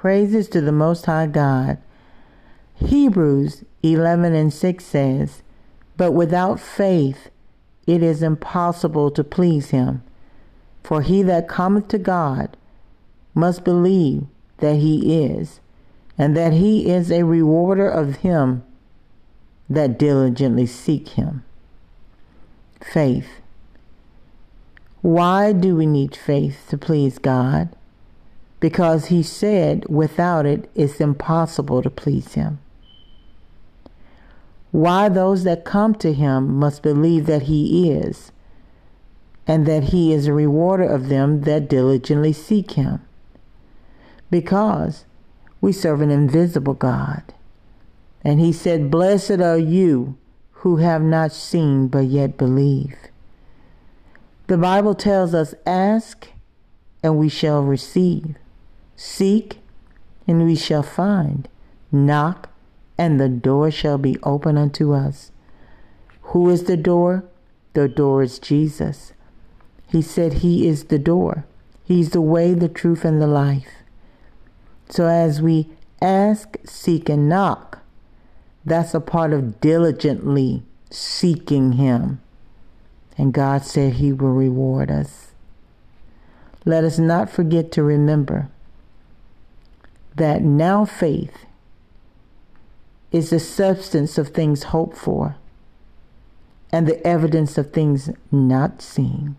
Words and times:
Praises 0.00 0.48
to 0.48 0.62
the 0.62 0.72
Most 0.72 1.04
High 1.04 1.26
God. 1.26 1.76
Hebrews 2.76 3.64
11 3.82 4.32
and 4.34 4.50
6 4.50 4.82
says, 4.82 5.42
But 5.98 6.12
without 6.12 6.58
faith 6.58 7.28
it 7.86 8.02
is 8.02 8.22
impossible 8.22 9.10
to 9.10 9.22
please 9.22 9.72
him. 9.72 10.02
For 10.82 11.02
he 11.02 11.22
that 11.24 11.48
cometh 11.48 11.88
to 11.88 11.98
God 11.98 12.56
must 13.34 13.62
believe 13.62 14.24
that 14.56 14.76
he 14.76 15.22
is, 15.22 15.60
and 16.16 16.34
that 16.34 16.54
he 16.54 16.90
is 16.90 17.12
a 17.12 17.24
rewarder 17.24 17.86
of 17.86 18.16
him 18.24 18.62
that 19.68 19.98
diligently 19.98 20.64
seek 20.64 21.08
him. 21.08 21.44
Faith. 22.80 23.42
Why 25.02 25.52
do 25.52 25.76
we 25.76 25.84
need 25.84 26.16
faith 26.16 26.64
to 26.70 26.78
please 26.78 27.18
God? 27.18 27.76
Because 28.60 29.06
he 29.06 29.22
said 29.22 29.86
without 29.88 30.46
it 30.46 30.70
it's 30.74 31.00
impossible 31.00 31.82
to 31.82 31.90
please 31.90 32.34
him. 32.34 32.58
Why 34.70 35.08
those 35.08 35.44
that 35.44 35.64
come 35.64 35.94
to 35.96 36.12
him 36.12 36.54
must 36.54 36.82
believe 36.82 37.26
that 37.26 37.42
he 37.42 37.90
is, 37.90 38.30
and 39.46 39.66
that 39.66 39.84
he 39.84 40.12
is 40.12 40.26
a 40.26 40.32
rewarder 40.32 40.84
of 40.84 41.08
them 41.08 41.40
that 41.40 41.68
diligently 41.68 42.32
seek 42.32 42.72
him. 42.72 43.00
Because 44.30 45.06
we 45.60 45.72
serve 45.72 46.00
an 46.00 46.10
invisible 46.10 46.74
God. 46.74 47.22
And 48.22 48.38
he 48.38 48.52
said, 48.52 48.90
Blessed 48.90 49.40
are 49.40 49.58
you 49.58 50.16
who 50.52 50.76
have 50.76 51.02
not 51.02 51.32
seen 51.32 51.88
but 51.88 52.04
yet 52.04 52.36
believe. 52.36 52.94
The 54.46 54.58
Bible 54.58 54.94
tells 54.94 55.34
us, 55.34 55.54
Ask 55.66 56.28
and 57.02 57.18
we 57.18 57.28
shall 57.28 57.62
receive. 57.62 58.36
Seek, 59.02 59.60
and 60.28 60.44
we 60.44 60.54
shall 60.54 60.82
find. 60.82 61.48
Knock, 61.90 62.50
and 62.98 63.18
the 63.18 63.30
door 63.30 63.70
shall 63.70 63.96
be 63.96 64.18
open 64.22 64.58
unto 64.58 64.92
us. 64.92 65.32
Who 66.34 66.50
is 66.50 66.64
the 66.64 66.76
door? 66.76 67.24
The 67.72 67.88
door 67.88 68.22
is 68.22 68.38
Jesus. 68.38 69.14
He 69.86 70.02
said 70.02 70.34
he 70.34 70.68
is 70.68 70.84
the 70.84 70.98
door. 70.98 71.46
He's 71.82 72.10
the 72.10 72.20
way, 72.20 72.52
the 72.52 72.68
truth, 72.68 73.06
and 73.06 73.22
the 73.22 73.26
life. 73.26 73.70
So 74.90 75.06
as 75.06 75.40
we 75.40 75.70
ask, 76.02 76.58
seek, 76.66 77.08
and 77.08 77.26
knock, 77.26 77.78
that's 78.66 78.92
a 78.92 79.00
part 79.00 79.32
of 79.32 79.62
diligently 79.62 80.62
seeking 80.90 81.72
him. 81.72 82.20
And 83.16 83.32
God 83.32 83.64
said 83.64 83.94
he 83.94 84.12
will 84.12 84.34
reward 84.34 84.90
us. 84.90 85.32
Let 86.66 86.84
us 86.84 86.98
not 86.98 87.30
forget 87.30 87.72
to 87.72 87.82
remember 87.82 88.50
that 90.16 90.42
now 90.42 90.84
faith 90.84 91.46
is 93.12 93.30
the 93.30 93.40
substance 93.40 94.18
of 94.18 94.28
things 94.28 94.64
hoped 94.64 94.96
for 94.96 95.36
and 96.72 96.86
the 96.86 97.04
evidence 97.06 97.58
of 97.58 97.72
things 97.72 98.10
not 98.30 98.80
seen. 98.80 99.36